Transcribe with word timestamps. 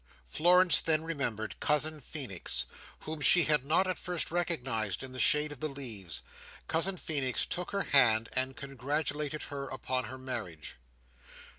Florence 0.25 0.81
then 0.81 1.03
remembered 1.03 1.59
Cousin 1.59 2.01
Feenix, 2.01 2.65
whom 3.01 3.21
she 3.21 3.43
had 3.43 3.63
not 3.63 3.85
at 3.85 3.99
first 3.99 4.31
recognised 4.31 5.03
in 5.03 5.11
the 5.11 5.19
shade 5.19 5.51
of 5.51 5.59
the 5.59 5.69
leaves. 5.69 6.23
Cousin 6.67 6.97
Feenix 6.97 7.45
took 7.45 7.69
her 7.69 7.83
hand, 7.83 8.27
and 8.33 8.57
congratulated 8.57 9.43
her 9.43 9.67
upon 9.67 10.05
her 10.05 10.17
marriage. 10.17 10.77